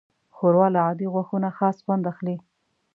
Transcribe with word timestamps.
ښوروا 0.35 0.67
له 0.75 0.79
عادي 0.85 1.07
غوښو 1.13 1.37
نه 1.43 1.49
خاص 1.57 1.77
خوند 1.83 2.03
اخلي. 2.11 2.37